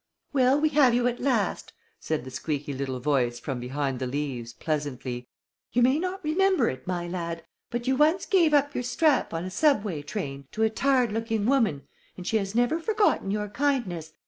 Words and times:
"Well, 0.33 0.59
we 0.59 0.69
have 0.69 0.95
you 0.95 1.05
at 1.07 1.19
last," 1.21 1.73
said 1.99 2.23
the 2.25 2.31
squeaky 2.31 2.73
little 2.73 2.99
voice 2.99 3.39
from 3.39 3.59
behind 3.59 3.99
the 3.99 4.07
leaves, 4.07 4.51
pleasantly. 4.51 5.27
"You 5.73 5.83
may 5.83 5.99
not 5.99 6.23
remember 6.23 6.69
it, 6.69 6.87
my 6.87 7.07
lad, 7.07 7.43
but 7.69 7.85
you 7.85 7.95
once 7.95 8.25
gave 8.25 8.51
up 8.51 8.73
your 8.73 8.83
strap 8.83 9.31
on 9.31 9.45
a 9.45 9.51
subway 9.51 10.01
train 10.01 10.47
to 10.53 10.63
a 10.63 10.71
tired 10.71 11.11
looking 11.11 11.45
woman 11.45 11.83
and 12.17 12.25
she 12.25 12.37
has 12.37 12.55
never 12.55 12.79
forgotten 12.79 13.29
your 13.29 13.49
kindness. 13.49 14.13